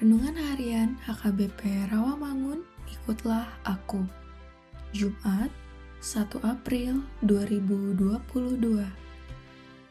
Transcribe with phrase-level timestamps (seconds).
[0.00, 4.00] Renungan Harian HKBP Rawamangun, ikutlah aku.
[4.96, 5.52] Jumat,
[6.00, 8.80] 1 April 2022.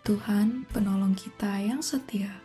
[0.01, 2.41] Tuhan penolong kita yang setia.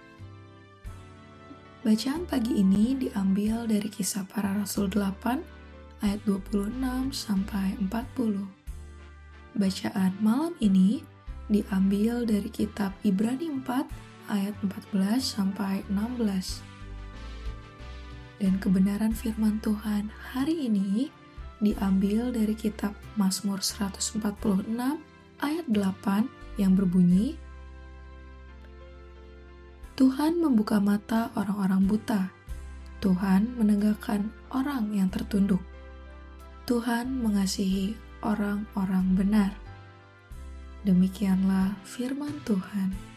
[1.80, 6.68] Bacaan pagi ini diambil dari kisah para rasul 8 ayat 26
[7.16, 8.44] sampai 40.
[9.56, 11.00] Bacaan malam ini
[11.48, 16.73] diambil dari kitab Ibrani 4 ayat 14 sampai 16
[18.42, 21.10] dan kebenaran firman Tuhan hari ini
[21.62, 24.20] diambil dari kitab Mazmur 146
[25.38, 27.38] ayat 8 yang berbunyi
[29.94, 32.26] Tuhan membuka mata orang-orang buta.
[32.98, 35.62] Tuhan menegakkan orang yang tertunduk.
[36.66, 39.54] Tuhan mengasihi orang-orang benar.
[40.82, 43.13] Demikianlah firman Tuhan.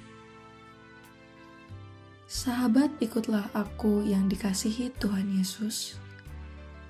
[2.28, 5.96] Sahabat, ikutlah aku yang dikasihi Tuhan Yesus.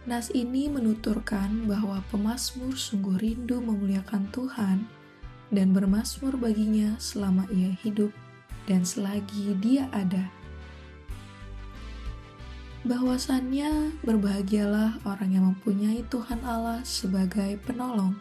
[0.10, 4.90] Nas ini menuturkan bahwa pemazmur sungguh rindu memuliakan Tuhan
[5.54, 8.10] dan bermasmur baginya selama ia hidup
[8.66, 10.26] dan selagi dia ada.
[12.82, 18.18] Bahwasannya berbahagialah orang yang mempunyai Tuhan Allah sebagai penolong.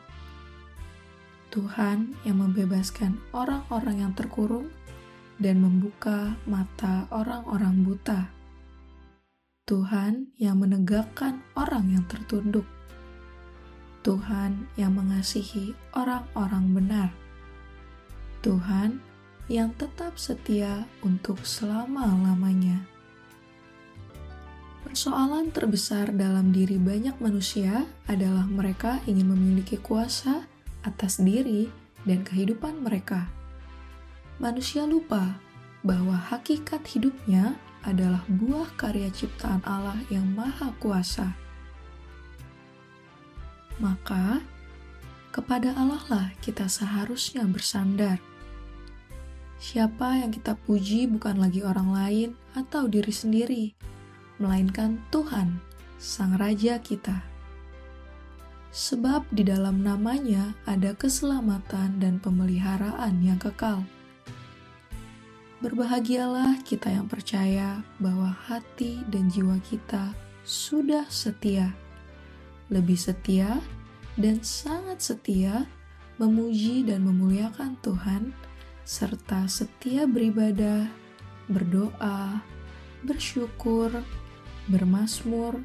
[1.48, 4.68] Tuhan yang membebaskan orang-orang yang terkurung
[5.36, 8.20] dan membuka mata orang-orang buta.
[9.66, 12.64] Tuhan yang menegakkan orang yang tertunduk.
[14.06, 17.08] Tuhan yang mengasihi orang-orang benar.
[18.46, 19.02] Tuhan
[19.50, 22.86] yang tetap setia untuk selama-lamanya.
[24.86, 30.46] Persoalan terbesar dalam diri banyak manusia adalah mereka ingin memiliki kuasa
[30.86, 31.66] atas diri
[32.06, 33.26] dan kehidupan mereka
[34.36, 35.40] manusia lupa
[35.80, 41.30] bahwa hakikat hidupnya adalah buah karya ciptaan Allah yang Maha Kuasa.
[43.78, 44.42] Maka,
[45.30, 48.18] kepada Allah lah kita seharusnya bersandar.
[49.56, 53.64] Siapa yang kita puji bukan lagi orang lain atau diri sendiri,
[54.36, 55.60] melainkan Tuhan,
[55.96, 57.24] Sang Raja kita.
[58.68, 63.80] Sebab di dalam namanya ada keselamatan dan pemeliharaan yang kekal.
[65.56, 70.12] Berbahagialah kita yang percaya bahwa hati dan jiwa kita
[70.44, 71.72] sudah setia,
[72.68, 73.64] lebih setia,
[74.20, 75.64] dan sangat setia
[76.20, 78.36] memuji dan memuliakan Tuhan,
[78.84, 80.92] serta setia beribadah,
[81.48, 82.44] berdoa,
[83.00, 83.88] bersyukur,
[84.68, 85.64] bermasmur,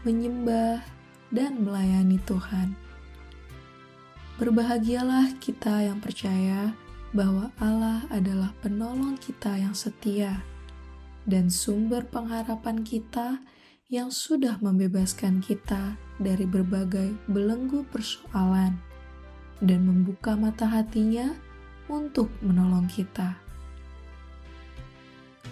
[0.00, 0.80] menyembah,
[1.28, 2.72] dan melayani Tuhan.
[4.40, 6.72] Berbahagialah kita yang percaya
[7.14, 10.42] bahwa Allah adalah penolong kita yang setia
[11.26, 13.42] dan sumber pengharapan kita
[13.86, 18.74] yang sudah membebaskan kita dari berbagai belenggu persoalan
[19.62, 21.34] dan membuka mata hatinya
[21.86, 23.38] untuk menolong kita.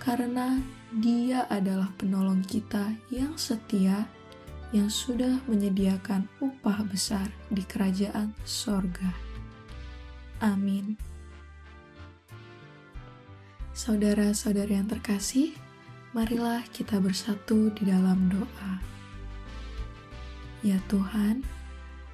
[0.03, 0.59] Karena
[0.95, 4.07] Dia adalah penolong kita yang setia,
[4.71, 9.11] yang sudah menyediakan upah besar di kerajaan sorga.
[10.39, 11.14] Amin.
[13.75, 15.51] Saudara-saudari yang terkasih,
[16.15, 18.79] marilah kita bersatu di dalam doa.
[20.63, 21.43] Ya Tuhan,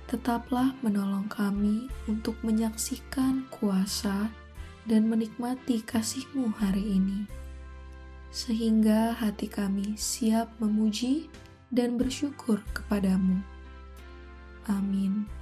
[0.08, 4.32] tetaplah menolong kami untuk menyaksikan kuasa
[4.88, 7.28] dan menikmati kasih-Mu hari ini,
[8.32, 11.28] sehingga hati kami siap memuji
[11.68, 13.44] dan bersyukur kepadamu.
[14.64, 15.39] Amin.